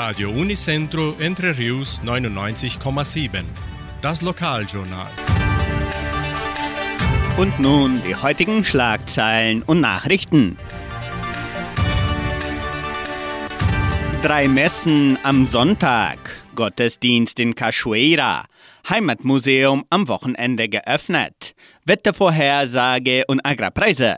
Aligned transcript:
Radio 0.00 0.30
Unicentro 0.30 1.16
Entre 1.18 1.58
Rius 1.58 2.00
99,7. 2.04 3.42
Das 4.00 4.22
Lokaljournal. 4.22 5.08
Und 7.36 7.58
nun 7.58 8.00
die 8.06 8.14
heutigen 8.14 8.62
Schlagzeilen 8.62 9.64
und 9.64 9.80
Nachrichten. 9.80 10.56
Drei 14.22 14.46
Messen 14.46 15.18
am 15.24 15.48
Sonntag. 15.48 16.18
Gottesdienst 16.54 17.40
in 17.40 17.56
Cachoeira. 17.56 18.44
Heimatmuseum 18.88 19.84
am 19.90 20.06
Wochenende 20.06 20.68
geöffnet. 20.68 21.56
Wettervorhersage 21.86 23.24
und 23.26 23.44
Agrarpreise. 23.44 24.16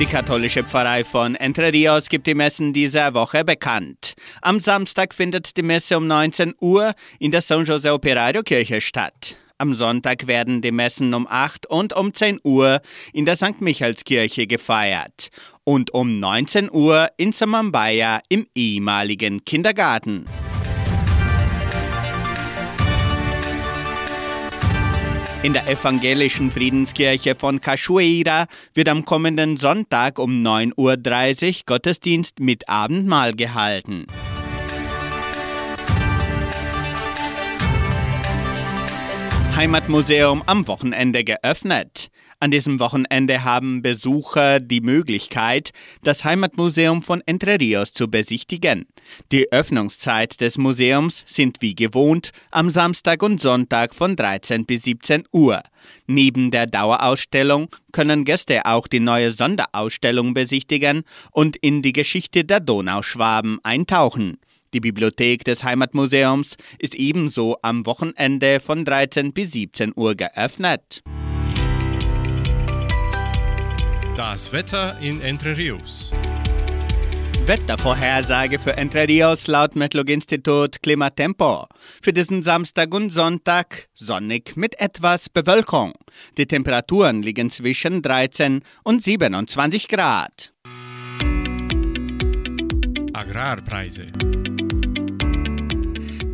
Die 0.00 0.06
katholische 0.06 0.64
Pfarrei 0.64 1.04
von 1.04 1.34
Entre 1.34 1.74
Rios 1.74 2.08
gibt 2.08 2.26
die 2.26 2.34
Messen 2.34 2.72
dieser 2.72 3.12
Woche 3.12 3.44
bekannt. 3.44 4.14
Am 4.40 4.58
Samstag 4.58 5.12
findet 5.12 5.58
die 5.58 5.62
Messe 5.62 5.98
um 5.98 6.06
19 6.06 6.54
Uhr 6.58 6.94
in 7.18 7.30
der 7.30 7.42
San 7.42 7.66
José 7.66 7.92
Operario 7.92 8.42
Kirche 8.42 8.80
statt. 8.80 9.36
Am 9.58 9.74
Sonntag 9.74 10.26
werden 10.26 10.62
die 10.62 10.72
Messen 10.72 11.12
um 11.12 11.26
8 11.28 11.66
und 11.66 11.94
um 11.94 12.14
10 12.14 12.40
Uhr 12.44 12.80
in 13.12 13.26
der 13.26 13.36
St. 13.36 13.60
Michaelskirche 13.60 14.46
gefeiert 14.46 15.28
und 15.64 15.92
um 15.92 16.18
19 16.18 16.70
Uhr 16.72 17.10
in 17.18 17.32
Samambaya 17.32 18.22
im 18.30 18.46
ehemaligen 18.54 19.44
Kindergarten. 19.44 20.24
In 25.42 25.54
der 25.54 25.66
evangelischen 25.68 26.50
Friedenskirche 26.50 27.34
von 27.34 27.62
Cachoeira 27.62 28.44
wird 28.74 28.90
am 28.90 29.06
kommenden 29.06 29.56
Sonntag 29.56 30.18
um 30.18 30.42
9.30 30.46 31.48
Uhr 31.48 31.54
Gottesdienst 31.64 32.40
mit 32.40 32.68
Abendmahl 32.68 33.34
gehalten. 33.34 34.06
Heimatmuseum 39.56 40.42
am 40.44 40.68
Wochenende 40.68 41.24
geöffnet. 41.24 42.09
An 42.42 42.50
diesem 42.50 42.80
Wochenende 42.80 43.44
haben 43.44 43.82
Besucher 43.82 44.60
die 44.60 44.80
Möglichkeit, 44.80 45.72
das 46.02 46.24
Heimatmuseum 46.24 47.02
von 47.02 47.22
Entre 47.26 47.60
Rios 47.60 47.92
zu 47.92 48.08
besichtigen. 48.08 48.86
Die 49.30 49.52
Öffnungszeit 49.52 50.40
des 50.40 50.56
Museums 50.56 51.22
sind 51.26 51.60
wie 51.60 51.74
gewohnt 51.74 52.30
am 52.50 52.70
Samstag 52.70 53.22
und 53.22 53.42
Sonntag 53.42 53.94
von 53.94 54.16
13 54.16 54.64
bis 54.64 54.84
17 54.84 55.24
Uhr. 55.32 55.62
Neben 56.06 56.50
der 56.50 56.66
Dauerausstellung 56.66 57.68
können 57.92 58.24
Gäste 58.24 58.64
auch 58.64 58.88
die 58.88 59.00
neue 59.00 59.32
Sonderausstellung 59.32 60.32
besichtigen 60.32 61.02
und 61.32 61.58
in 61.58 61.82
die 61.82 61.92
Geschichte 61.92 62.46
der 62.46 62.60
Donauschwaben 62.60 63.58
eintauchen. 63.64 64.38
Die 64.72 64.80
Bibliothek 64.80 65.44
des 65.44 65.62
Heimatmuseums 65.62 66.56
ist 66.78 66.94
ebenso 66.94 67.58
am 67.60 67.84
Wochenende 67.84 68.60
von 68.60 68.86
13 68.86 69.34
bis 69.34 69.52
17 69.52 69.92
Uhr 69.94 70.14
geöffnet. 70.14 71.02
Das 74.20 74.52
Wetter 74.52 74.98
in 75.00 75.22
Entre 75.22 75.56
Rios. 75.56 76.12
Wettervorhersage 77.46 78.58
für 78.58 78.76
Entre 78.76 79.08
Rios 79.08 79.46
laut 79.46 79.76
Metlog-Institut 79.76 80.82
Klimatempo. 80.82 81.64
Für 82.02 82.12
diesen 82.12 82.42
Samstag 82.42 82.92
und 82.94 83.08
Sonntag 83.14 83.88
sonnig 83.94 84.58
mit 84.58 84.78
etwas 84.78 85.30
Bewölkung. 85.30 85.94
Die 86.36 86.44
Temperaturen 86.44 87.22
liegen 87.22 87.48
zwischen 87.48 88.02
13 88.02 88.60
und 88.84 89.02
27 89.02 89.88
Grad. 89.88 90.52
Agrarpreise. 93.14 94.08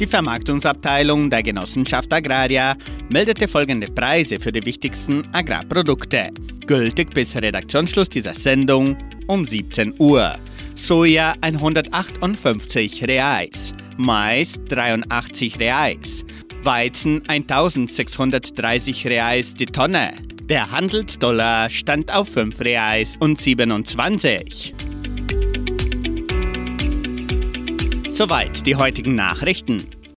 Die 0.00 0.06
Vermarktungsabteilung 0.08 1.30
der 1.30 1.44
Genossenschaft 1.44 2.12
Agraria 2.12 2.74
meldete 3.08 3.46
folgende 3.46 3.86
Preise 3.86 4.40
für 4.40 4.50
die 4.50 4.66
wichtigsten 4.66 5.32
Agrarprodukte. 5.32 6.32
Gültig 6.66 7.14
bis 7.14 7.36
Redaktionsschluss 7.36 8.08
dieser 8.08 8.34
Sendung 8.34 8.96
um 9.28 9.46
17 9.46 9.94
Uhr. 9.98 10.34
Soja 10.74 11.34
158 11.40 13.04
Reais, 13.04 13.72
Mais 13.96 14.58
83 14.68 15.60
Reais, 15.60 16.24
Weizen 16.64 17.22
1630 17.28 19.06
Reais 19.06 19.54
die 19.54 19.66
Tonne. 19.66 20.12
Der 20.48 20.70
Handelsdollar 20.72 21.70
stand 21.70 22.12
auf 22.12 22.28
5 22.30 22.60
Reais 22.60 23.14
und 23.20 23.40
27. 23.40 24.74
Soweit 28.08 28.66
die 28.66 28.74
heutigen 28.74 29.14
Nachrichten. 29.14 29.86